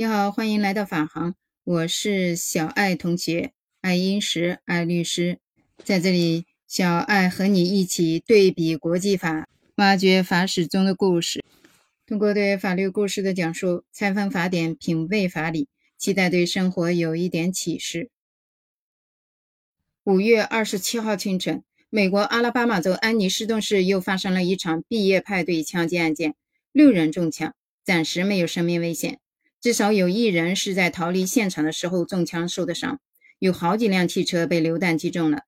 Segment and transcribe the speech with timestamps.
[0.00, 3.52] 你好，欢迎来到法航，我是小爱同学，
[3.82, 5.40] 爱英石，爱律师，
[5.84, 11.44] 在这里，小爱和你一起对比国际法，挖掘法史中的故事，
[12.06, 18.08] 通过对法律故事的讲述，拆分法典，品味法理，期待对生活有一点启示。
[20.04, 26.34] 五月二十七号清晨，美国阿拉巴马州安妮斯顿市又发生了一场毕业派对枪击案件，
[26.72, 27.54] 六人中枪，
[27.84, 29.18] 暂时没有生命危险。
[29.60, 32.98] 至少有一人是在逃离现场的时候中枪受的伤，
[33.38, 35.42] 有好几辆汽车被榴弹击中了。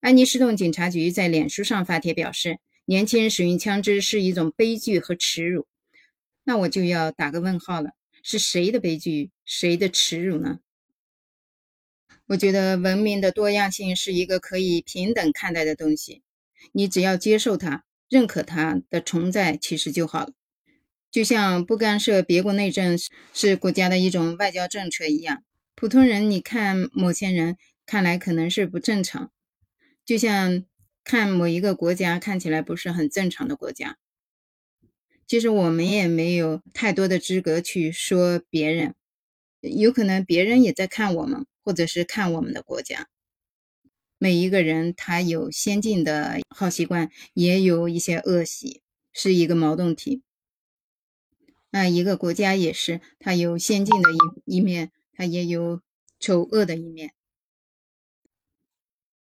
[0.00, 5.66] 安妮斯顿警察局在脸书上发帖表示，年轻人使用枪支是一种悲剧和耻辱。
[6.44, 7.90] 那我就要打个问号了，
[8.22, 10.60] 是谁的悲剧，谁的耻辱呢？
[12.28, 16.22] 我觉得文明的多样性是一个可以平等看待的东西，
[16.72, 20.32] 你只要接受它，认可它的存在，其实就好了。
[21.10, 22.98] 就像不干涉别国内政
[23.32, 25.42] 是国家的一种外交政策一样，
[25.74, 27.56] 普通人你看某些人
[27.86, 29.32] 看来可能是不正常，
[30.04, 30.64] 就像
[31.02, 33.96] 看某一个国家看起来不是很正常的国家。
[35.26, 38.94] 其实我们也没有太多的资格去说别人，
[39.60, 43.08] 有可能别人也在看我们，或者是看我们的国家。
[44.18, 50.22] 每一个人他有先进的好习惯，也有一些恶习，是一个矛盾体。
[51.70, 55.82] 那一个国家也是，它有先进的一一面，它也有
[56.18, 57.12] 丑恶的一面，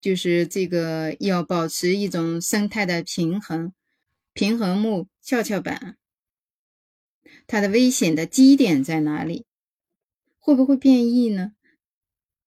[0.00, 3.72] 就是这个要保持一种生态的平衡，
[4.32, 5.98] 平衡木跷跷板，
[7.46, 9.44] 它的危险的基点在哪里？
[10.38, 11.52] 会不会变异呢？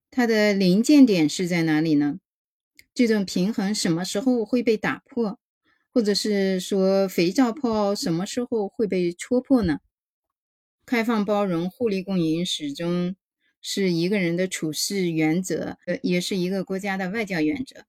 [0.09, 2.19] 它的临界点是在哪里呢？
[2.93, 5.39] 这种平衡什么时候会被打破？
[5.93, 9.79] 或者是说肥皂泡什么时候会被戳破呢？
[10.85, 13.15] 开放包容、互利共赢始终
[13.61, 17.83] 是一个人的处事原则，也是一个国家的外交原则。